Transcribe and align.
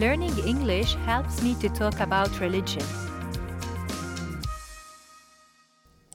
Learning 0.00 0.32
English 0.46 0.94
helps 1.04 1.42
me 1.42 1.54
to 1.56 1.68
talk 1.68 2.00
about 2.00 2.40
religion. 2.40 2.82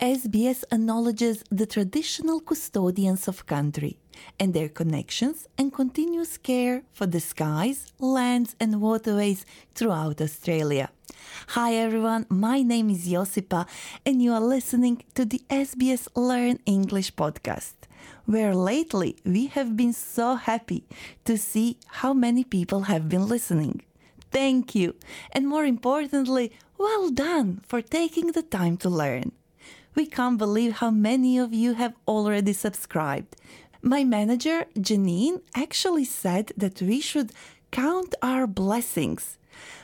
SBS 0.01 0.63
acknowledges 0.71 1.43
the 1.51 1.67
traditional 1.67 2.39
custodians 2.39 3.27
of 3.27 3.45
country 3.45 3.99
and 4.39 4.55
their 4.55 4.69
connections 4.69 5.47
and 5.59 5.71
continuous 5.71 6.39
care 6.39 6.81
for 6.93 7.05
the 7.05 7.19
skies, 7.19 7.93
lands, 7.99 8.55
and 8.59 8.81
waterways 8.81 9.45
throughout 9.75 10.19
Australia. 10.19 10.89
Hi 11.49 11.75
everyone, 11.75 12.25
my 12.29 12.63
name 12.63 12.89
is 12.89 13.07
Josipa, 13.07 13.67
and 14.03 14.19
you 14.19 14.33
are 14.33 14.41
listening 14.41 15.03
to 15.13 15.25
the 15.25 15.41
SBS 15.47 16.07
Learn 16.15 16.57
English 16.65 17.13
podcast, 17.13 17.84
where 18.25 18.55
lately 18.55 19.17
we 19.25 19.47
have 19.47 19.75
been 19.77 19.93
so 19.93 20.35
happy 20.35 20.83
to 21.25 21.37
see 21.37 21.77
how 21.87 22.13
many 22.13 22.43
people 22.43 22.81
have 22.81 23.07
been 23.09 23.27
listening. 23.27 23.81
Thank 24.31 24.75
you, 24.75 24.95
and 25.31 25.47
more 25.47 25.65
importantly, 25.65 26.51
well 26.77 27.09
done 27.09 27.61
for 27.67 27.81
taking 27.81 28.31
the 28.31 28.43
time 28.43 28.77
to 28.77 28.89
learn. 28.89 29.31
We 29.95 30.05
can't 30.05 30.37
believe 30.37 30.73
how 30.73 30.91
many 30.91 31.37
of 31.37 31.53
you 31.53 31.73
have 31.75 31.93
already 32.07 32.51
subscribed. 32.51 33.37
My 33.81 34.03
manager, 34.03 34.65
Janine, 34.77 35.41
actually 35.55 36.05
said 36.05 36.51
that 36.57 36.81
we 36.81 36.99
should 36.99 37.31
count 37.71 38.15
our 38.21 38.45
blessings, 38.47 39.37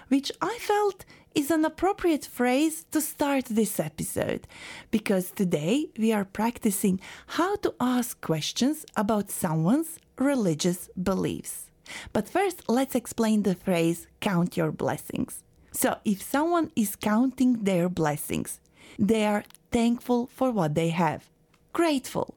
which 0.09 0.31
I 0.41 0.57
felt 0.59 1.05
is 1.33 1.51
an 1.51 1.63
appropriate 1.63 2.25
phrase 2.25 2.85
to 2.91 2.99
start 2.99 3.45
this 3.45 3.79
episode 3.79 4.47
because 4.89 5.31
today 5.31 5.87
we 5.97 6.11
are 6.11 6.25
practicing 6.25 6.99
how 7.27 7.55
to 7.57 7.73
ask 7.79 8.19
questions 8.21 8.85
about 8.95 9.29
someone's 9.29 9.97
religious 10.17 10.89
beliefs. 11.01 11.71
But 12.13 12.29
first, 12.29 12.63
let's 12.67 12.95
explain 12.95 13.43
the 13.43 13.55
phrase 13.55 14.07
count 14.19 14.57
your 14.57 14.71
blessings. 14.71 15.43
So, 15.71 15.97
if 16.03 16.21
someone 16.21 16.71
is 16.75 16.95
counting 16.97 17.63
their 17.63 17.87
blessings, 17.87 18.59
they 18.99 19.25
are 19.25 19.45
thankful 19.71 20.27
for 20.27 20.51
what 20.51 20.75
they 20.75 20.89
have, 20.89 21.29
grateful. 21.71 22.35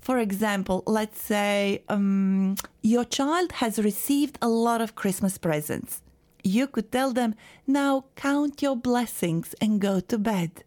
For 0.00 0.18
example, 0.18 0.84
let's 0.86 1.20
say 1.20 1.82
um, 1.88 2.54
your 2.82 3.04
child 3.04 3.52
has 3.52 3.80
received 3.80 4.38
a 4.40 4.48
lot 4.48 4.80
of 4.80 4.94
Christmas 4.94 5.38
presents. 5.38 6.02
You 6.42 6.66
could 6.66 6.90
tell 6.90 7.12
them, 7.12 7.34
now 7.66 8.04
count 8.16 8.62
your 8.62 8.76
blessings 8.76 9.54
and 9.60 9.80
go 9.80 10.00
to 10.00 10.18
bed. 10.18 10.64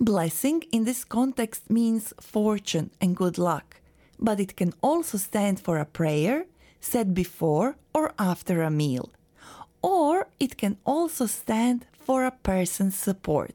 Blessing 0.00 0.62
in 0.70 0.84
this 0.84 1.04
context 1.04 1.70
means 1.70 2.14
fortune 2.20 2.90
and 3.00 3.16
good 3.16 3.36
luck, 3.36 3.80
but 4.18 4.38
it 4.38 4.56
can 4.56 4.72
also 4.80 5.18
stand 5.18 5.58
for 5.58 5.78
a 5.78 5.84
prayer 5.84 6.46
said 6.80 7.14
before 7.14 7.76
or 7.92 8.12
after 8.18 8.62
a 8.62 8.70
meal. 8.70 9.10
Or 9.82 10.28
it 10.38 10.56
can 10.56 10.76
also 10.84 11.26
stand 11.26 11.86
for 11.92 12.24
a 12.24 12.30
person's 12.30 12.94
support. 12.94 13.54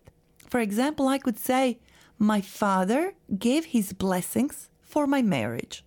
For 0.49 0.59
example, 0.59 1.07
I 1.07 1.17
could 1.17 1.39
say, 1.39 1.79
My 2.19 2.41
father 2.41 3.13
gave 3.37 3.65
his 3.65 3.93
blessings 3.93 4.69
for 4.81 5.07
my 5.07 5.21
marriage. 5.21 5.83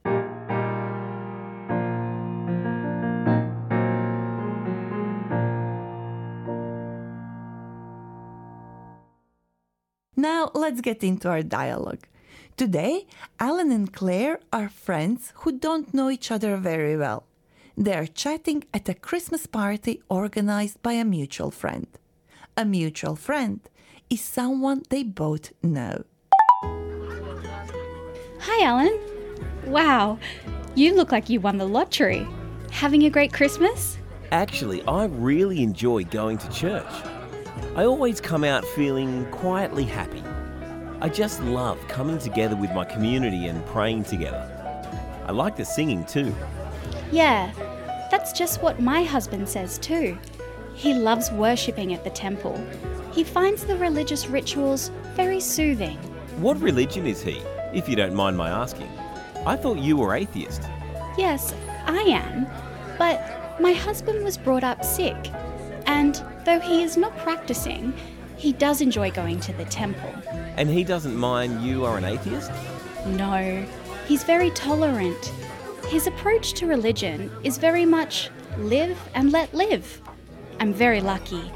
Let's 10.66 10.81
get 10.81 11.04
into 11.04 11.28
our 11.28 11.44
dialogue. 11.44 12.09
Today, 12.56 13.06
Alan 13.38 13.71
and 13.71 13.93
Claire 13.93 14.41
are 14.53 14.69
friends 14.69 15.32
who 15.37 15.53
don't 15.53 15.94
know 15.94 16.10
each 16.10 16.32
other 16.32 16.56
very 16.56 16.97
well. 16.97 17.22
They 17.77 17.94
are 17.94 18.09
chatting 18.09 18.65
at 18.75 18.88
a 18.88 18.94
Christmas 18.94 19.47
party 19.47 20.03
organized 20.09 20.82
by 20.82 20.94
a 20.94 21.04
mutual 21.04 21.53
friend. 21.53 21.87
A 22.56 22.65
mutual 22.65 23.15
friend 23.15 23.60
is 24.10 24.21
someone 24.21 24.82
they 24.91 25.04
both 25.04 25.53
know. 25.62 26.03
Hi, 28.41 28.65
Alan. 28.65 28.98
Wow, 29.66 30.19
you 30.75 30.97
look 30.97 31.12
like 31.12 31.31
you 31.31 31.38
won 31.38 31.59
the 31.59 31.69
lottery. 31.69 32.27
Having 32.72 33.04
a 33.04 33.10
great 33.10 33.33
Christmas? 33.33 33.98
Actually, 34.33 34.83
I 34.88 35.04
really 35.04 35.62
enjoy 35.62 36.03
going 36.03 36.38
to 36.38 36.48
church. 36.50 36.94
I 37.77 37.84
always 37.84 38.21
come 38.21 38.43
out 38.43 38.65
feeling 38.75 39.27
quietly 39.31 39.84
happy. 39.84 40.25
I 41.01 41.11
just 41.11 41.43
love 41.43 41.79
coming 41.89 42.19
together 42.19 42.57
with 42.57 42.73
my 42.73 42.84
community 42.84 43.49
and 43.49 43.65
praying 43.67 44.05
together. 44.05 44.51
I 45.27 45.33
like 45.33 45.55
the 45.55 45.65
singing 45.65 46.07
too. 46.07 46.34
Yeah, 47.12 47.53
that's 48.11 48.33
just 48.33 48.62
what 48.62 48.81
my 48.81 49.03
husband 49.03 49.47
says 49.49 49.77
too. 49.79 50.17
He 50.75 50.95
loves 50.95 51.31
worshipping 51.31 51.93
at 51.93 52.03
the 52.03 52.11
temple. 52.11 52.59
He 53.12 53.25
finds 53.25 53.65
the 53.65 53.77
religious 53.77 54.27
rituals 54.27 54.91
very 55.15 55.41
soothing. 55.41 55.97
What 56.41 56.61
religion 56.61 57.07
is 57.07 57.23
he, 57.23 57.43
if 57.75 57.89
you 57.89 57.97
don't 57.97 58.15
mind 58.15 58.37
my 58.37 58.49
asking? 58.49 58.89
I 59.45 59.57
thought 59.57 59.78
you 59.78 59.99
were 59.99 60.15
atheist. 60.15 60.63
Yes, 61.19 61.55
I 61.87 62.01
am. 62.03 62.47
But 62.99 63.61
my 63.61 63.73
husband 63.73 64.25
was 64.25 64.39
brought 64.39 64.65
up 64.65 64.84
Sikh. 64.84 65.31
And 65.87 66.23
though 66.45 66.61
he 66.61 66.83
is 66.83 66.97
not 66.97 67.17
practicing, 67.19 67.93
he 68.37 68.53
does 68.53 68.81
enjoy 68.81 69.11
going 69.11 69.41
to 69.41 69.53
the 69.55 69.65
temple. 69.67 70.15
And 70.56 70.69
he 70.69 70.84
doesn't 70.84 71.17
mind 71.17 71.62
you 71.62 71.84
are 71.84 71.99
an 71.99 72.05
atheist? 72.05 72.50
No, 73.06 73.65
he's 74.06 74.25
very 74.25 74.50
tolerant. 74.50 75.33
His 75.89 76.06
approach 76.06 76.55
to 76.55 76.67
religion 76.67 77.31
is 77.44 77.59
very 77.59 77.84
much 77.84 78.31
live 78.59 78.99
and 79.15 79.33
let 79.33 79.53
live. 79.55 80.00
I'm 80.59 80.72
very 80.72 81.00
lucky. 81.00 81.50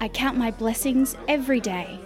I 0.00 0.08
count 0.08 0.36
my 0.36 0.50
blessings 0.50 1.16
every 1.28 1.60
day. 1.60 1.98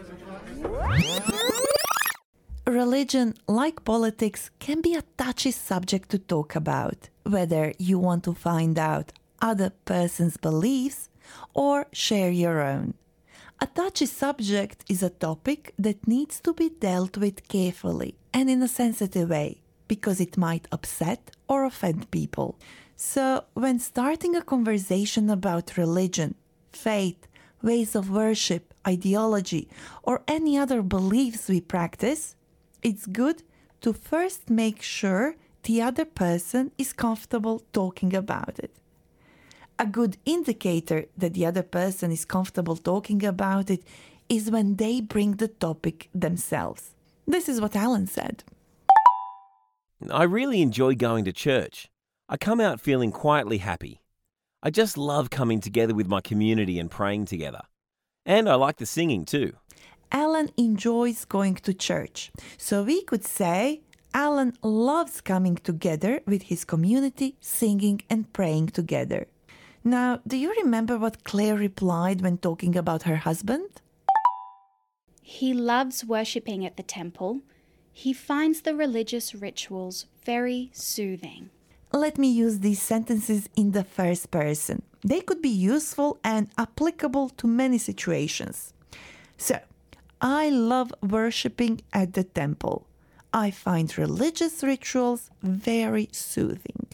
Religion, 2.67 3.35
like 3.47 3.85
politics, 3.85 4.51
can 4.59 4.81
be 4.81 4.95
a 4.95 5.05
touchy 5.17 5.51
subject 5.51 6.09
to 6.11 6.19
talk 6.19 6.55
about, 6.55 7.09
whether 7.25 7.73
you 7.79 7.99
want 7.99 8.25
to 8.25 8.35
find 8.35 8.79
out 8.79 9.13
other 9.41 9.71
person's 9.85 10.37
beliefs 10.37 11.09
or 11.55 11.87
share 11.93 12.31
your 12.31 12.63
own. 12.63 12.95
A 13.61 13.67
touchy 13.67 14.07
subject 14.07 14.85
is 14.89 15.03
a 15.03 15.11
topic 15.11 15.75
that 15.79 16.07
needs 16.09 16.41
to 16.41 16.53
be 16.53 16.69
dealt 16.69 17.17
with 17.17 17.49
carefully 17.49 18.17
and 18.33 18.51
in 18.51 18.63
a 18.63 18.69
sensitive 18.69 19.31
way 19.31 19.63
because 19.89 20.21
it 20.21 20.37
might 20.37 20.69
upset 20.73 21.31
or 21.49 21.65
offend 21.65 22.11
people. 22.11 22.59
So, 22.97 23.45
when 23.55 23.79
starting 23.79 24.35
a 24.37 24.43
conversation 24.43 25.31
about 25.31 25.77
religion, 25.77 26.35
faith, 26.73 27.27
ways 27.63 27.95
of 27.95 28.11
worship, 28.11 28.75
ideology, 28.87 29.69
or 30.03 30.23
any 30.29 30.59
other 30.59 30.83
beliefs 30.83 31.49
we 31.49 31.61
practice, 31.61 32.35
it's 32.83 33.07
good 33.07 33.43
to 33.81 33.93
first 33.93 34.51
make 34.51 34.83
sure 34.83 35.37
the 35.63 35.81
other 35.81 36.05
person 36.05 36.73
is 36.77 36.93
comfortable 36.93 37.63
talking 37.73 38.15
about 38.15 38.59
it. 38.59 38.73
A 39.79 39.87
good 39.87 40.19
indicator 40.25 41.07
that 41.19 41.35
the 41.35 41.47
other 41.47 41.65
person 41.65 42.13
is 42.13 42.25
comfortable 42.25 42.77
talking 42.77 43.25
about 43.25 43.71
it 43.71 43.83
is 44.29 44.51
when 44.51 44.77
they 44.77 45.01
bring 45.01 45.33
the 45.33 45.49
topic 45.49 46.09
themselves. 46.15 46.95
This 47.27 47.49
is 47.49 47.61
what 47.61 47.75
Alan 47.75 48.07
said. 48.07 48.45
I 50.11 50.25
really 50.25 50.63
enjoy 50.63 50.95
going 50.95 51.25
to 51.25 51.33
church. 51.33 51.89
I 52.29 52.37
come 52.37 52.61
out 52.61 52.81
feeling 52.81 53.11
quietly 53.11 53.59
happy. 53.59 54.01
I 54.63 54.71
just 54.71 54.97
love 54.97 55.31
coming 55.31 55.61
together 55.61 55.95
with 55.95 56.09
my 56.09 56.21
community 56.21 56.79
and 56.79 56.91
praying 56.91 57.27
together. 57.27 57.63
And 58.25 58.49
I 58.49 58.55
like 58.55 58.77
the 58.77 58.87
singing 58.87 59.25
too. 59.25 59.55
Alan 60.13 60.51
enjoys 60.57 61.25
going 61.25 61.57
to 61.57 61.75
church. 61.75 62.31
So 62.57 62.85
we 62.85 63.03
could 63.03 63.25
say 63.25 63.81
Alan 64.15 64.57
loves 64.63 65.21
coming 65.21 65.57
together 65.57 66.21
with 66.27 66.43
his 66.43 66.65
community, 66.65 67.37
singing 67.41 68.03
and 68.09 68.33
praying 68.33 68.69
together. 68.69 69.27
Now, 69.87 70.21
do 70.27 70.39
you 70.39 70.51
remember 70.63 70.97
what 70.97 71.25
Claire 71.25 71.57
replied 71.57 72.23
when 72.23 72.39
talking 72.39 72.75
about 72.75 73.03
her 73.03 73.17
husband? 73.17 73.69
He 75.21 75.53
loves 75.53 76.07
worshipping 76.07 76.65
at 76.65 76.79
the 76.79 76.83
temple. 76.83 77.43
He 77.93 78.15
finds 78.15 78.63
the 78.63 78.75
religious 78.75 79.35
rituals 79.35 80.07
very 80.25 80.71
soothing. 80.73 81.51
Let 81.93 82.17
me 82.17 82.29
use 82.29 82.61
these 82.61 82.81
sentences 82.81 83.49
in 83.57 83.73
the 83.73 83.85
first 83.85 84.31
person. 84.31 84.83
They 85.07 85.21
could 85.21 85.43
be 85.43 85.51
useful 85.51 86.19
and 86.25 86.49
applicable 86.57 87.29
to 87.37 87.47
many 87.47 87.77
situations. 87.77 88.73
So, 89.37 89.61
I 90.19 90.49
love 90.49 90.95
worshipping 91.03 91.83
at 91.93 92.15
the 92.15 92.25
temple. 92.25 92.87
I 93.35 93.51
find 93.51 93.97
religious 93.99 94.63
rituals 94.63 95.31
very 95.43 96.09
soothing. 96.11 96.87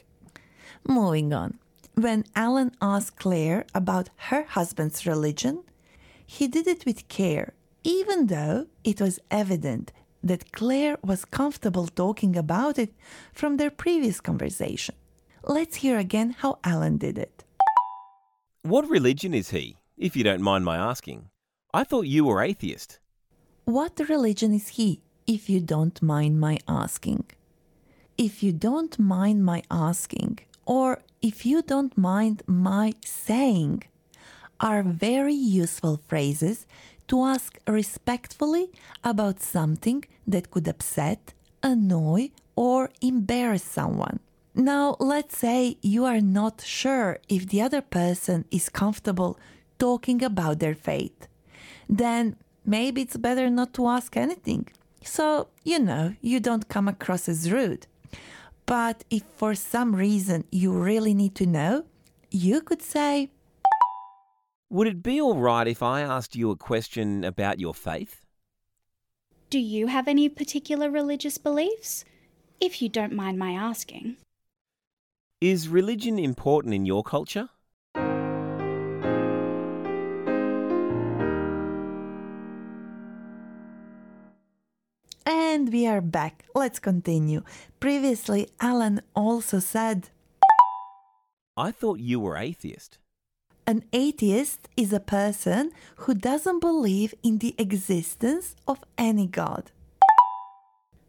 Moving 0.84 1.32
on. 1.32 1.60
When 2.00 2.24
Alan 2.34 2.72
asked 2.80 3.18
Claire 3.18 3.66
about 3.74 4.08
her 4.30 4.44
husband's 4.44 5.04
religion, 5.04 5.64
he 6.24 6.48
did 6.48 6.66
it 6.66 6.86
with 6.86 7.08
care, 7.08 7.52
even 7.84 8.28
though 8.28 8.68
it 8.82 9.02
was 9.02 9.20
evident 9.30 9.92
that 10.24 10.50
Claire 10.50 10.96
was 11.04 11.26
comfortable 11.26 11.88
talking 11.88 12.36
about 12.36 12.78
it 12.78 12.94
from 13.34 13.58
their 13.58 13.68
previous 13.70 14.18
conversation. 14.18 14.94
Let's 15.44 15.76
hear 15.76 15.98
again 15.98 16.36
how 16.38 16.58
Alan 16.64 16.96
did 16.96 17.18
it. 17.18 17.44
What 18.62 18.88
religion 18.88 19.34
is 19.34 19.50
he, 19.50 19.76
if 19.98 20.16
you 20.16 20.24
don't 20.24 20.40
mind 20.40 20.64
my 20.64 20.78
asking? 20.78 21.28
I 21.74 21.84
thought 21.84 22.06
you 22.06 22.24
were 22.24 22.42
atheist. 22.42 22.98
What 23.66 24.00
religion 24.08 24.54
is 24.54 24.68
he, 24.68 25.02
if 25.26 25.50
you 25.50 25.60
don't 25.60 26.00
mind 26.00 26.40
my 26.40 26.60
asking? 26.66 27.24
If 28.16 28.42
you 28.42 28.52
don't 28.52 28.98
mind 28.98 29.44
my 29.44 29.62
asking, 29.70 30.38
or 30.70 31.02
if 31.20 31.44
you 31.44 31.62
don't 31.62 31.98
mind 31.98 32.44
my 32.46 32.92
saying, 33.04 33.82
are 34.60 34.84
very 34.84 35.34
useful 35.34 36.00
phrases 36.06 36.64
to 37.08 37.24
ask 37.24 37.58
respectfully 37.66 38.70
about 39.02 39.40
something 39.40 40.04
that 40.28 40.52
could 40.52 40.68
upset, 40.68 41.34
annoy, 41.60 42.30
or 42.54 42.88
embarrass 43.00 43.64
someone. 43.64 44.20
Now, 44.54 44.94
let's 45.00 45.36
say 45.36 45.76
you 45.82 46.04
are 46.04 46.20
not 46.20 46.60
sure 46.60 47.18
if 47.28 47.48
the 47.48 47.62
other 47.62 47.80
person 47.80 48.44
is 48.52 48.68
comfortable 48.68 49.40
talking 49.76 50.22
about 50.22 50.60
their 50.60 50.76
faith. 50.76 51.26
Then 51.88 52.36
maybe 52.64 53.02
it's 53.02 53.16
better 53.16 53.50
not 53.50 53.74
to 53.74 53.88
ask 53.88 54.16
anything. 54.16 54.68
So, 55.02 55.48
you 55.64 55.80
know, 55.80 56.14
you 56.20 56.38
don't 56.38 56.68
come 56.68 56.86
across 56.86 57.28
as 57.28 57.50
rude. 57.50 57.88
But 58.70 59.02
if 59.10 59.24
for 59.36 59.56
some 59.56 59.96
reason 59.96 60.44
you 60.52 60.70
really 60.70 61.12
need 61.12 61.34
to 61.34 61.44
know, 61.44 61.86
you 62.30 62.60
could 62.60 62.80
say, 62.80 63.32
Would 64.70 64.86
it 64.86 65.02
be 65.02 65.20
all 65.20 65.38
right 65.38 65.66
if 65.66 65.82
I 65.82 66.02
asked 66.02 66.36
you 66.36 66.52
a 66.52 66.56
question 66.56 67.24
about 67.24 67.58
your 67.58 67.74
faith? 67.74 68.20
Do 69.50 69.58
you 69.58 69.88
have 69.88 70.06
any 70.06 70.28
particular 70.28 70.88
religious 70.88 71.36
beliefs? 71.36 72.04
If 72.60 72.80
you 72.80 72.88
don't 72.88 73.12
mind 73.12 73.40
my 73.40 73.54
asking. 73.54 74.18
Is 75.40 75.66
religion 75.66 76.16
important 76.16 76.72
in 76.72 76.86
your 76.86 77.02
culture? 77.02 77.48
And 85.60 85.74
we 85.74 85.86
are 85.86 86.00
back. 86.00 86.46
Let's 86.54 86.78
continue. 86.78 87.42
Previously, 87.80 88.48
Alan 88.62 89.02
also 89.14 89.58
said, 89.58 90.08
I 91.54 91.70
thought 91.70 92.00
you 92.00 92.18
were 92.18 92.38
atheist. 92.38 92.96
An 93.66 93.84
atheist 93.92 94.70
is 94.74 94.90
a 94.90 95.00
person 95.00 95.72
who 95.96 96.14
doesn't 96.14 96.60
believe 96.60 97.12
in 97.22 97.40
the 97.40 97.54
existence 97.58 98.56
of 98.66 98.82
any 98.96 99.26
God. 99.26 99.70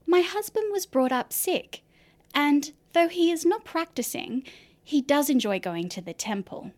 My 0.06 0.20
husband 0.20 0.66
was 0.74 0.86
brought 0.86 1.14
up 1.14 1.32
Sikh, 1.32 1.82
and 2.36 2.74
though 2.92 3.08
he 3.08 3.32
is 3.32 3.46
not 3.46 3.64
practicing, 3.64 4.44
he 4.84 5.02
does 5.02 5.30
enjoy 5.30 5.62
going 5.62 5.88
to 5.88 6.02
the 6.02 6.14
temple. 6.14 6.72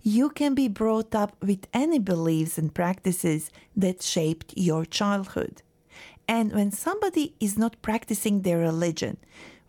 You 0.00 0.30
can 0.30 0.54
be 0.54 0.66
brought 0.66 1.14
up 1.14 1.36
with 1.42 1.66
any 1.74 1.98
beliefs 1.98 2.56
and 2.56 2.74
practices 2.74 3.50
that 3.76 4.00
shaped 4.00 4.54
your 4.56 4.86
childhood. 4.86 5.60
And 6.28 6.52
when 6.52 6.70
somebody 6.70 7.34
is 7.40 7.56
not 7.56 7.80
practicing 7.80 8.42
their 8.42 8.58
religion, 8.58 9.16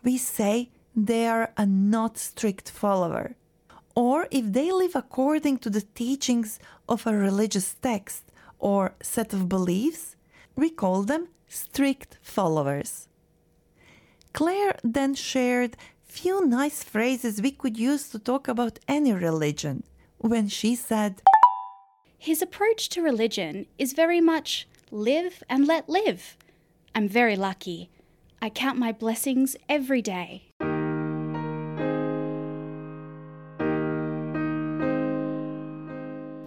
we 0.04 0.18
say 0.18 0.70
they 0.94 1.26
are 1.26 1.52
a 1.56 1.64
not 1.64 2.18
strict 2.18 2.70
follower. 2.70 3.34
Or 3.94 4.28
if 4.30 4.52
they 4.52 4.70
live 4.70 4.94
according 4.94 5.58
to 5.58 5.70
the 5.70 5.80
teachings 5.80 6.58
of 6.88 7.06
a 7.06 7.16
religious 7.16 7.74
text 7.74 8.30
or 8.58 8.94
set 9.02 9.32
of 9.32 9.48
beliefs, 9.48 10.16
we 10.54 10.68
call 10.68 11.02
them 11.02 11.28
strict 11.48 12.18
followers. 12.22 13.08
Claire 14.32 14.78
then 14.84 15.14
shared 15.14 15.76
few 16.04 16.44
nice 16.46 16.82
phrases 16.82 17.40
we 17.40 17.50
could 17.50 17.78
use 17.78 18.08
to 18.10 18.18
talk 18.18 18.48
about 18.48 18.78
any 18.86 19.12
religion 19.12 19.82
when 20.18 20.48
she 20.48 20.74
said, 20.74 21.22
His 22.18 22.42
approach 22.42 22.88
to 22.90 23.02
religion 23.02 23.66
is 23.78 23.92
very 23.92 24.20
much 24.20 24.68
live 24.90 25.42
and 25.48 25.66
let 25.66 25.88
live. 25.88 26.36
I'm 26.94 27.08
very 27.08 27.36
lucky. 27.36 27.90
I 28.42 28.50
count 28.50 28.78
my 28.78 28.92
blessings 28.92 29.56
every 29.68 30.02
day. 30.02 30.44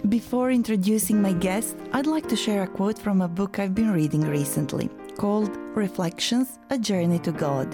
Before 0.09 0.51
introducing 0.51 1.21
my 1.21 1.33
guest, 1.33 1.77
I'd 1.91 2.05
like 2.05 2.27
to 2.27 2.35
share 2.35 2.63
a 2.63 2.67
quote 2.67 2.99
from 2.99 3.21
a 3.21 3.27
book 3.27 3.57
I've 3.57 3.73
been 3.73 3.91
reading 3.91 4.21
recently 4.21 4.89
called 5.17 5.55
Reflections 5.75 6.59
A 6.69 6.77
Journey 6.77 7.19
to 7.19 7.31
God, 7.31 7.73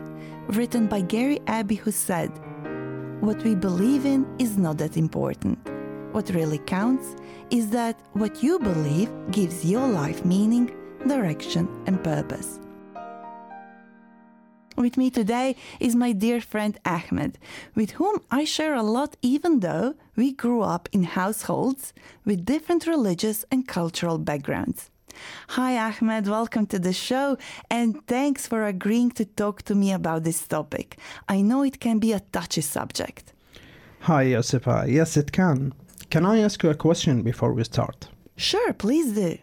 written 0.56 0.88
by 0.88 1.02
Gary 1.02 1.40
Abbey, 1.48 1.76
who 1.76 1.92
said, 1.92 2.30
What 3.20 3.44
we 3.44 3.56
believe 3.56 4.06
in 4.06 4.26
is 4.40 4.58
not 4.58 4.78
that 4.78 4.96
important. 4.96 5.58
What 6.12 6.30
really 6.30 6.60
counts 6.60 7.16
is 7.50 7.70
that 7.72 8.00
what 8.14 8.42
you 8.42 8.60
believe 8.60 9.10
gives 9.32 9.66
your 9.66 9.88
life 9.88 10.24
meaning, 10.24 10.72
direction, 11.08 11.68
and 11.86 12.04
purpose. 12.04 12.60
With 14.78 14.96
me 14.96 15.10
today 15.10 15.58
is 15.82 15.94
my 15.94 16.14
dear 16.14 16.40
friend 16.40 16.80
Ahmed, 16.86 17.38
with 17.76 17.92
whom 17.92 18.22
I 18.32 18.46
share 18.46 18.76
a 18.76 18.84
lot, 18.84 19.18
even 19.22 19.60
though 19.60 19.96
we 20.16 20.32
grew 20.32 20.62
up 20.62 20.88
in 20.94 21.04
households 21.04 21.94
with 22.24 22.46
different 22.46 22.88
religious 22.88 23.44
and 23.52 23.68
cultural 23.68 24.18
backgrounds. 24.18 24.90
Hi, 25.50 25.78
Ahmed, 25.78 26.28
welcome 26.28 26.66
to 26.68 26.80
the 26.80 26.94
show, 26.94 27.38
and 27.70 28.08
thanks 28.08 28.48
for 28.48 28.64
agreeing 28.64 29.12
to 29.12 29.26
talk 29.26 29.64
to 29.64 29.76
me 29.76 29.92
about 29.92 30.24
this 30.24 30.48
topic. 30.48 30.98
I 31.28 31.42
know 31.42 31.64
it 31.64 31.82
can 31.82 32.00
be 32.00 32.14
a 32.14 32.22
touchy 32.32 32.62
subject. 32.62 33.34
Hi, 34.02 34.28
Josipa. 34.28 34.90
Yes, 34.90 35.18
it 35.18 35.34
can. 35.34 35.74
Can 36.10 36.26
I 36.26 36.40
ask 36.40 36.64
you 36.64 36.70
a 36.70 36.76
question 36.76 37.22
before 37.22 37.54
we 37.54 37.66
start? 37.66 38.08
Sure, 38.38 38.72
please 38.72 39.12
do. 39.12 39.38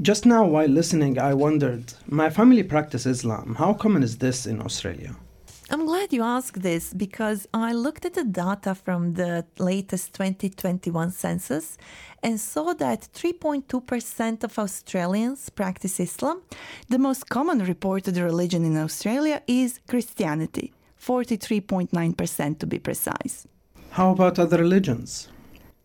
Just 0.00 0.24
now, 0.24 0.44
while 0.44 0.68
listening, 0.68 1.18
I 1.18 1.34
wondered 1.34 1.92
my 2.06 2.30
family 2.30 2.62
practice 2.62 3.04
Islam. 3.06 3.56
How 3.56 3.74
common 3.74 4.02
is 4.02 4.18
this 4.18 4.46
in 4.46 4.60
Australia? 4.62 5.16
I'm 5.70 5.86
glad 5.86 6.12
you 6.12 6.22
asked 6.22 6.62
this 6.62 6.92
because 6.92 7.46
I 7.54 7.72
looked 7.72 8.04
at 8.04 8.14
the 8.14 8.24
data 8.24 8.74
from 8.74 9.14
the 9.14 9.46
latest 9.58 10.12
2021 10.14 11.10
census 11.10 11.78
and 12.22 12.40
saw 12.40 12.74
that 12.74 13.08
3.2% 13.14 14.44
of 14.44 14.58
Australians 14.58 15.50
practice 15.50 16.00
Islam. 16.00 16.42
The 16.88 16.98
most 16.98 17.28
common 17.28 17.60
reported 17.60 18.16
religion 18.16 18.64
in 18.64 18.76
Australia 18.76 19.42
is 19.46 19.80
Christianity, 19.88 20.72
43.9% 21.00 22.58
to 22.58 22.66
be 22.66 22.78
precise. 22.78 23.46
How 23.90 24.10
about 24.12 24.38
other 24.38 24.58
religions? 24.58 25.28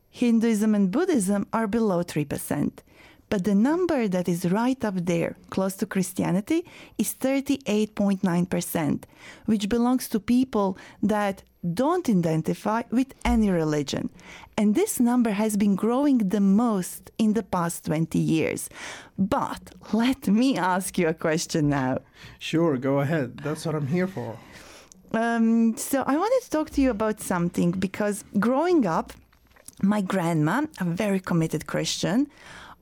Hinduism 0.10 0.74
and 0.76 0.92
Buddhism 0.92 1.48
are 1.54 1.68
below 1.68 2.04
3%. 2.04 2.80
But 3.30 3.44
the 3.44 3.56
number 3.56 4.08
that 4.08 4.30
is 4.30 4.52
right 4.52 4.84
up 4.86 4.96
there, 5.06 5.36
close 5.50 5.76
to 5.78 5.86
Christianity, 5.86 6.66
is 6.98 7.14
38.9%, 7.14 9.04
which 9.46 9.68
belongs 9.68 10.08
to 10.10 10.20
people 10.20 10.78
that 11.04 11.44
don't 11.74 12.08
identify 12.10 12.84
with 12.92 13.14
any 13.26 13.50
religion. 13.50 14.10
And 14.58 14.76
this 14.76 15.00
number 15.00 15.32
has 15.32 15.58
been 15.58 15.76
growing 15.76 16.20
the 16.20 16.40
most 16.40 17.12
in 17.18 17.34
the 17.34 17.44
past 17.44 17.86
20 17.86 18.18
years. 18.18 18.70
But 19.18 19.72
let 19.92 20.28
me 20.28 20.58
ask 20.58 20.98
you 20.98 21.08
a 21.08 21.14
question 21.14 21.70
now. 21.70 22.00
Sure, 22.40 22.78
go 22.78 23.00
ahead. 23.00 23.38
That's 23.38 23.66
what 23.66 23.76
I'm 23.76 23.88
here 23.88 24.08
for. 24.08 24.38
Um, 25.14 25.76
so 25.78 26.04
I 26.06 26.16
wanted 26.18 26.42
to 26.44 26.50
talk 26.50 26.70
to 26.72 26.82
you 26.82 26.92
about 26.92 27.20
something 27.22 27.72
because 27.72 28.24
growing 28.40 28.86
up, 28.86 29.14
my 29.82 30.02
grandma, 30.02 30.66
a 30.80 30.86
very 30.86 31.20
committed 31.20 31.68
Christian, 31.68 32.28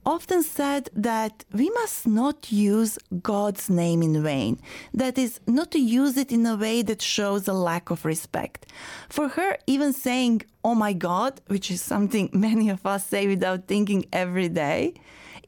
often 0.06 0.44
said 0.44 0.90
that 0.96 1.44
we 1.52 1.70
must 1.72 2.06
not 2.08 2.52
use 2.52 2.98
God's 3.22 3.70
name 3.70 4.02
in 4.02 4.22
vain. 4.22 4.60
That 4.94 5.18
is, 5.18 5.40
not 5.48 5.72
to 5.72 5.80
use 5.80 6.18
it 6.18 6.32
in 6.32 6.46
a 6.46 6.56
way 6.56 6.82
that 6.84 7.02
shows 7.02 7.48
a 7.48 7.54
lack 7.54 7.90
of 7.90 8.06
respect. 8.06 8.72
For 9.10 9.30
her, 9.30 9.58
even 9.68 9.94
saying, 9.94 10.44
Oh 10.64 10.76
my 10.76 10.94
God, 10.94 11.42
which 11.48 11.70
is 11.72 11.82
something 11.82 12.30
many 12.48 12.70
of 12.70 12.86
us 12.86 13.06
say 13.06 13.28
without 13.28 13.68
thinking 13.68 14.06
every 14.14 14.50
day, 14.50 14.94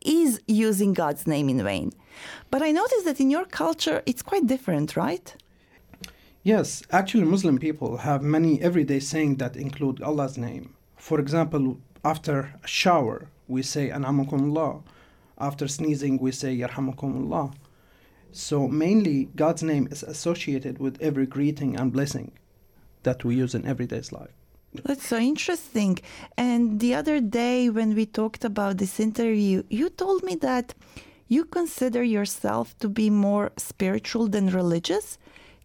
is 0.05 0.39
using 0.47 0.93
God's 0.93 1.27
name 1.27 1.49
in 1.49 1.63
vain. 1.63 1.91
But 2.49 2.61
I 2.61 2.71
noticed 2.71 3.05
that 3.05 3.19
in 3.19 3.29
your 3.29 3.45
culture 3.45 4.01
it's 4.05 4.21
quite 4.21 4.47
different, 4.47 4.95
right? 4.95 5.35
Yes, 6.43 6.81
actually, 6.91 7.25
Muslim 7.25 7.57
people 7.59 7.97
have 7.97 8.21
many 8.21 8.61
everyday 8.61 9.01
sayings 9.01 9.37
that 9.39 9.57
include 9.57 10.01
Allah's 10.01 10.37
name. 10.37 10.73
For 10.95 11.19
example, 11.19 11.77
after 12.11 12.35
a 12.63 12.67
shower, 12.67 13.17
we 13.47 13.61
say 13.73 13.89
An'amakumullah. 13.89 14.81
After 15.37 15.67
sneezing, 15.67 16.15
we 16.25 16.31
say 16.31 16.51
Yarhamukumullah. 16.57 17.53
So, 18.31 18.67
mainly, 18.85 19.17
God's 19.35 19.63
name 19.63 19.85
is 19.91 20.03
associated 20.03 20.75
with 20.79 21.01
every 21.01 21.25
greeting 21.25 21.71
and 21.79 21.91
blessing 21.91 22.31
that 23.03 23.23
we 23.25 23.35
use 23.35 23.53
in 23.57 23.65
everyday's 23.65 24.11
life. 24.11 24.35
That's 24.85 25.05
so 25.05 25.17
interesting. 25.17 25.99
And 26.37 26.79
the 26.79 26.93
other 26.99 27.19
day, 27.19 27.69
when 27.69 27.95
we 27.95 28.05
talked 28.05 28.43
about 28.45 28.77
this 28.77 28.99
interview, 28.99 29.63
you 29.69 29.89
told 29.89 30.23
me 30.23 30.35
that 30.49 30.73
you 31.27 31.43
consider 31.59 32.03
yourself 32.03 32.77
to 32.79 32.87
be 32.87 33.09
more 33.09 33.51
spiritual 33.57 34.27
than 34.29 34.57
religious. 34.61 35.17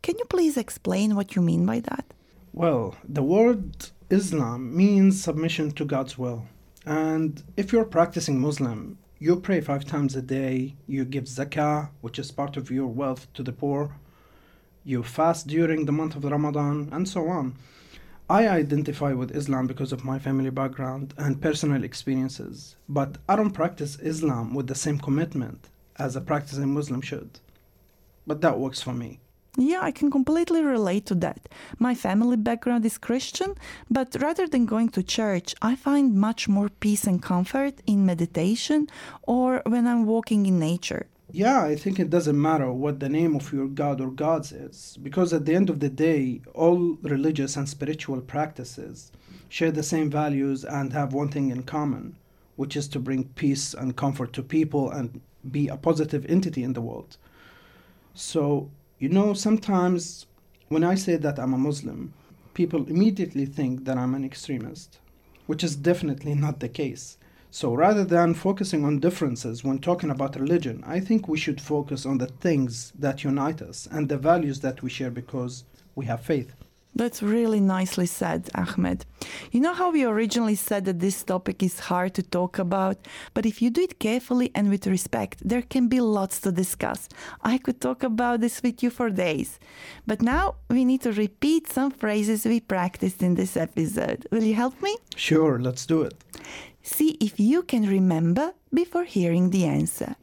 Can 0.04 0.14
you 0.18 0.25
please 0.25 0.56
explain 0.56 1.14
what 1.14 1.37
you 1.37 1.42
mean 1.42 1.64
by 1.66 1.80
that? 1.90 2.04
Well, 2.52 2.96
the 3.18 3.22
word 3.22 3.91
Islam 4.12 4.76
means 4.76 5.23
submission 5.23 5.71
to 5.71 5.87
God's 5.87 6.19
will. 6.19 6.45
And 6.85 7.42
if 7.57 7.73
you're 7.73 7.87
practicing 7.87 8.38
Muslim, 8.38 8.99
you 9.19 9.37
pray 9.37 9.62
five 9.62 9.87
times 9.87 10.14
a 10.14 10.21
day, 10.21 10.75
you 10.87 11.07
give 11.07 11.25
zakah, 11.25 11.88
which 12.02 12.19
is 12.19 12.31
part 12.31 12.59
of 12.59 12.71
your 12.71 12.88
wealth, 12.88 13.26
to 13.33 13.42
the 13.42 13.54
poor, 13.54 13.97
you 14.85 15.02
fast 15.02 15.47
during 15.47 15.87
the 15.87 15.92
month 15.92 16.14
of 16.14 16.25
Ramadan, 16.25 16.90
and 16.92 17.09
so 17.09 17.26
on. 17.28 17.57
I 18.28 18.49
identify 18.49 19.14
with 19.14 19.35
Islam 19.35 19.66
because 19.66 19.92
of 19.92 20.04
my 20.04 20.19
family 20.19 20.50
background 20.50 21.14
and 21.16 21.40
personal 21.40 21.83
experiences, 21.83 22.76
but 22.90 23.16
I 23.26 23.37
don't 23.37 23.52
practice 23.52 23.99
Islam 23.99 24.52
with 24.52 24.66
the 24.66 24.75
same 24.75 24.99
commitment 24.99 25.71
as 25.97 26.16
a 26.16 26.21
practicing 26.21 26.75
Muslim 26.75 27.00
should. 27.00 27.40
But 28.26 28.42
that 28.42 28.59
works 28.59 28.83
for 28.83 28.92
me. 28.92 29.21
Yeah, 29.59 29.80
I 29.82 29.90
can 29.90 30.11
completely 30.11 30.62
relate 30.62 31.04
to 31.06 31.14
that. 31.16 31.47
My 31.78 31.94
family 31.94 32.38
background 32.38 32.87
is 32.87 32.97
Christian, 32.97 33.54
but 33.90 34.16
rather 34.18 34.47
than 34.47 34.64
going 34.64 34.88
to 34.90 35.02
church, 35.02 35.54
I 35.61 35.76
find 35.76 36.14
much 36.14 36.49
more 36.49 36.71
peace 36.71 37.04
and 37.04 37.23
comfort 37.23 37.75
in 37.87 38.06
meditation 38.06 38.88
or 39.25 39.61
when 39.66 39.87
I'm 39.87 40.06
walking 40.06 40.47
in 40.47 40.59
nature. 40.59 41.06
Yeah, 41.30 41.62
I 41.62 41.76
think 41.76 41.99
it 41.99 42.09
doesn't 42.09 42.40
matter 42.40 42.73
what 42.73 43.00
the 43.00 43.11
name 43.11 43.37
of 43.37 43.52
your 43.52 43.66
god 43.66 44.00
or 44.00 44.11
gods 44.11 44.52
is, 44.52 44.99
because 45.02 45.35
at 45.35 45.44
the 45.44 45.54
end 45.54 45.68
of 45.68 45.80
the 45.80 45.90
day, 45.90 46.40
all 46.54 46.97
religious 47.02 47.54
and 47.56 47.68
spiritual 47.68 48.23
practices 48.23 49.12
share 49.50 49.71
the 49.71 49.82
same 49.82 50.09
values 50.11 50.64
and 50.64 50.94
have 50.94 51.12
one 51.12 51.28
thing 51.28 51.50
in 51.50 51.62
common, 51.62 52.16
which 52.56 52.75
is 52.75 52.88
to 52.88 52.99
bring 52.99 53.25
peace 53.35 53.75
and 53.75 53.97
comfort 53.97 54.32
to 54.32 54.42
people 54.42 54.90
and 54.90 55.21
be 55.50 55.68
a 55.68 55.76
positive 55.76 56.25
entity 56.26 56.62
in 56.62 56.73
the 56.73 56.80
world. 56.80 57.18
So, 58.14 58.71
you 59.02 59.09
know, 59.09 59.35
sometimes 59.35 60.26
when 60.68 60.85
I 60.85 60.94
say 60.94 61.16
that 61.16 61.37
I'm 61.37 61.54
a 61.54 61.59
Muslim, 61.59 62.14
people 62.54 62.87
immediately 62.87 63.47
think 63.47 63.85
that 63.85 63.99
I'm 63.99 64.14
an 64.14 64.25
extremist, 64.25 65.00
which 65.47 65.64
is 65.64 65.75
definitely 65.75 66.37
not 66.37 66.61
the 66.61 66.68
case. 66.68 67.18
So 67.50 67.75
rather 67.75 68.04
than 68.04 68.32
focusing 68.32 68.85
on 68.85 69.00
differences 69.00 69.64
when 69.64 69.80
talking 69.80 70.09
about 70.09 70.38
religion, 70.38 70.85
I 70.87 71.00
think 71.00 71.26
we 71.26 71.37
should 71.37 71.61
focus 71.61 72.06
on 72.06 72.18
the 72.18 72.28
things 72.28 72.92
that 72.97 73.25
unite 73.25 73.61
us 73.61 73.88
and 73.90 74.09
the 74.09 74.18
values 74.18 74.61
that 74.61 74.85
we 74.85 74.90
share 74.90 75.11
because 75.11 75.64
we 75.97 76.04
have 76.06 76.21
faith. 76.21 76.54
That's 76.94 77.22
really 77.22 77.61
nicely 77.61 78.06
said, 78.06 78.50
Ahmed. 78.54 79.06
You 79.50 79.61
know 79.61 79.72
how 79.72 79.90
we 79.90 80.04
originally 80.04 80.54
said 80.54 80.84
that 80.84 81.00
this 81.00 81.22
topic 81.22 81.62
is 81.62 81.80
hard 81.80 82.12
to 82.14 82.22
talk 82.22 82.58
about, 82.58 82.99
but 83.32 83.46
if 83.46 83.62
you 83.62 83.70
do 83.70 83.82
it 83.82 83.99
carefully 83.99 84.50
and 84.54 84.68
with 84.68 84.87
respect, 84.87 85.38
there 85.42 85.62
can 85.62 85.88
be 85.88 86.00
lots 86.00 86.40
to 86.40 86.52
discuss. 86.52 87.08
I 87.42 87.56
could 87.56 87.80
talk 87.80 88.02
about 88.02 88.40
this 88.40 88.62
with 88.62 88.82
you 88.82 88.90
for 88.90 89.08
days. 89.08 89.58
But 90.06 90.20
now 90.20 90.56
we 90.68 90.84
need 90.84 91.00
to 91.02 91.12
repeat 91.12 91.72
some 91.72 91.90
phrases 91.90 92.44
we 92.44 92.61
practiced 92.61 93.22
in 93.22 93.37
this 93.37 93.56
episode. 93.56 94.26
Will 94.30 94.44
you 94.44 94.54
help 94.54 94.80
me? 94.82 94.96
Sure, 95.16 95.58
let's 95.58 95.87
do 95.87 96.02
it. 96.02 96.14
See 96.82 97.16
if 97.20 97.40
you 97.40 97.62
can 97.62 97.87
remember 97.87 98.52
before 98.75 99.04
hearing 99.04 99.50
the 99.50 99.64
answer. 99.64 100.16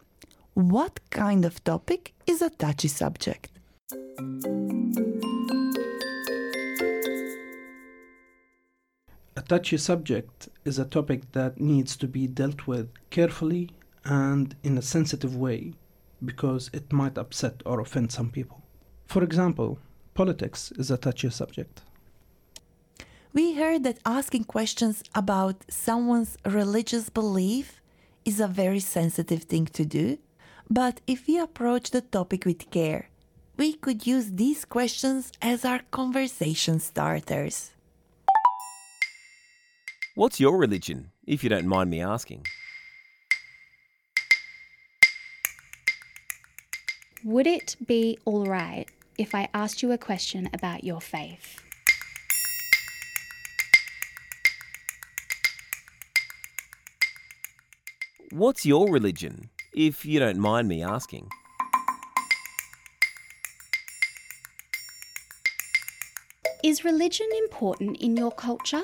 What 0.54 1.00
kind 1.10 1.46
of 1.46 1.64
topic 1.64 2.14
is 2.28 2.42
a 2.42 2.50
touchy 2.50 2.90
subject? 2.90 3.50
A 9.40 9.42
touchy 9.42 9.78
subject 9.78 10.50
is 10.66 10.78
a 10.80 10.84
topic 10.84 11.32
that 11.32 11.62
needs 11.62 11.96
to 11.96 12.10
be 12.10 12.28
dealt 12.28 12.68
with 12.68 12.90
carefully 13.10 13.70
and 14.04 14.54
in 14.64 14.78
a 14.78 14.82
sensitive 14.82 15.34
way 15.34 15.76
because 16.26 16.70
it 16.74 16.92
might 16.92 17.18
upset 17.18 17.64
or 17.66 17.80
offend 17.80 18.12
some 18.12 18.32
people. 18.32 18.62
For 19.06 19.24
example, 19.24 19.80
politics 20.14 20.74
is 20.76 20.92
a 20.92 20.98
touchy 20.98 21.30
subject. 21.30 21.84
We 23.32 23.54
heard 23.54 23.86
that 23.86 24.02
asking 24.06 24.44
questions 24.44 25.04
about 25.16 25.64
someone's 25.70 26.36
religious 26.44 27.10
belief 27.10 27.80
is 28.26 28.42
a 28.42 28.56
very 28.62 28.82
sensitive 28.82 29.44
thing 29.44 29.68
to 29.68 29.86
do, 29.86 30.18
but 30.70 31.00
if 31.08 31.28
we 31.28 31.40
approach 31.40 31.92
the 31.92 32.02
topic 32.02 32.44
with 32.44 32.70
care, 32.72 33.10
we 33.56 33.72
could 33.72 34.06
use 34.06 34.34
these 34.34 34.66
questions 34.66 35.32
as 35.42 35.64
our 35.64 35.80
conversation 35.92 36.82
starters. 36.82 37.72
What's 40.20 40.38
your 40.38 40.58
religion, 40.58 41.12
if 41.26 41.46
you 41.46 41.50
don't 41.50 41.66
mind 41.66 41.90
me 41.90 42.02
asking? 42.02 42.46
Would 47.24 47.48
it 47.48 47.78
be 47.88 48.20
all 48.26 48.46
right 48.46 48.86
if 49.18 49.34
I 49.34 49.48
asked 49.54 49.82
you 49.82 49.94
a 49.94 49.98
question 49.98 50.50
about 50.52 50.84
your 50.84 51.00
faith? 51.00 51.62
What's 58.32 58.66
your 58.66 58.92
religion, 58.92 59.50
if 59.74 60.04
you 60.04 60.20
don't 60.20 60.40
mind 60.40 60.68
me 60.68 60.84
asking? 60.84 61.30
Is 66.62 66.84
religion 66.84 67.30
important 67.38 67.96
in 68.02 68.18
your 68.18 68.32
culture? 68.34 68.84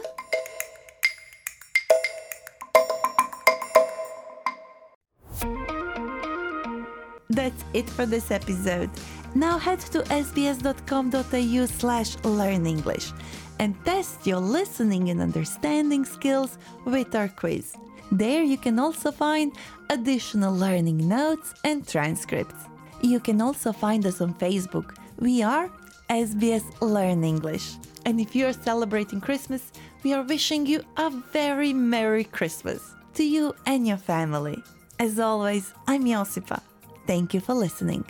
That's 7.35 7.63
it 7.73 7.89
for 7.89 8.05
this 8.05 8.31
episode. 8.31 8.89
Now 9.35 9.57
head 9.57 9.81
to 9.91 9.99
sbs.com.au 10.03 11.65
slash 11.65 12.15
learn 12.23 12.65
English 12.65 13.11
and 13.59 13.75
test 13.83 14.25
your 14.25 14.39
listening 14.39 15.09
and 15.09 15.21
understanding 15.21 16.05
skills 16.05 16.57
with 16.85 17.13
our 17.13 17.27
quiz. 17.27 17.75
There 18.11 18.43
you 18.43 18.57
can 18.57 18.79
also 18.79 19.11
find 19.11 19.51
additional 19.89 20.55
learning 20.55 21.07
notes 21.07 21.53
and 21.63 21.85
transcripts. 21.85 22.55
You 23.01 23.19
can 23.19 23.41
also 23.41 23.73
find 23.73 24.05
us 24.05 24.21
on 24.21 24.33
Facebook. 24.35 24.95
We 25.19 25.43
are 25.43 25.69
SBS 26.09 26.63
Learn 26.81 27.23
English. 27.23 27.75
And 28.05 28.21
if 28.21 28.35
you 28.35 28.45
are 28.45 28.53
celebrating 28.53 29.19
Christmas, 29.19 29.71
we 30.03 30.13
are 30.13 30.23
wishing 30.23 30.65
you 30.65 30.81
a 30.97 31.09
very 31.09 31.73
Merry 31.73 32.23
Christmas 32.23 32.93
to 33.15 33.23
you 33.23 33.53
and 33.65 33.87
your 33.87 33.97
family. 33.97 34.61
As 34.99 35.19
always, 35.19 35.73
I'm 35.87 36.05
Josipa. 36.05 36.61
Thank 37.07 37.35
you 37.35 37.39
for 37.39 37.53
listening. 37.53 38.03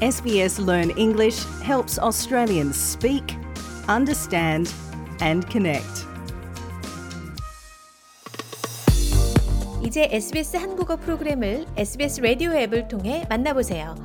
SBS 0.00 0.64
Learn 0.64 0.90
English 0.96 1.44
helps 1.60 1.98
Australians 1.98 2.76
speak, 2.76 3.36
understand, 3.88 4.72
and 5.20 5.44
connect. 5.50 6.06
이제 9.82 10.08
SBS 10.12 10.56
한국어 10.56 10.96
프로그램을 10.96 11.66
SBS 11.76 12.20
라디오 12.20 12.52
앱을 12.52 12.86
통해 12.86 13.26
만나보세요. 13.28 13.96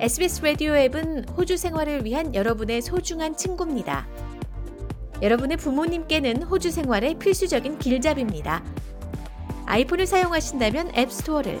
SBS 0.00 0.42
라디오 0.42 0.74
앱은 0.74 1.28
호주 1.36 1.58
생활을 1.58 2.02
위한 2.02 2.34
여러분의 2.34 2.80
소중한 2.80 3.36
친구입니다. 3.36 4.06
여러분의 5.20 5.58
부모님께는 5.58 6.44
호주 6.44 6.70
생활의 6.70 7.18
필수적인 7.18 7.78
길잡이입니다. 7.78 8.64
아이폰을 9.66 10.06
사용하신다면 10.06 10.92
앱스토어를, 10.96 11.60